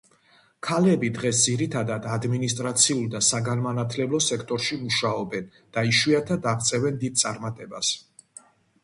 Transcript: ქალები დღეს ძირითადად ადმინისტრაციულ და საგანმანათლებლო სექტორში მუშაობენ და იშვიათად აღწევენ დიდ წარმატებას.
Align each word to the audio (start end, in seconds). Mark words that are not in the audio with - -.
ქალები 0.67 1.09
დღეს 1.17 1.41
ძირითადად 1.47 2.07
ადმინისტრაციულ 2.13 3.03
და 3.15 3.21
საგანმანათლებლო 3.27 4.21
სექტორში 4.29 4.79
მუშაობენ 4.87 5.53
და 5.77 5.85
იშვიათად 5.91 6.49
აღწევენ 6.53 6.99
დიდ 7.05 7.21
წარმატებას. 7.25 7.93